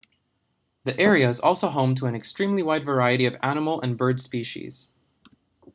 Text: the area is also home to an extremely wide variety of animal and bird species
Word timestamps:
the 0.83 0.99
area 0.99 1.29
is 1.29 1.39
also 1.39 1.69
home 1.69 1.93
to 1.93 2.07
an 2.07 2.15
extremely 2.15 2.63
wide 2.63 2.83
variety 2.83 3.27
of 3.27 3.37
animal 3.43 3.79
and 3.81 3.99
bird 3.99 4.19
species 4.19 4.87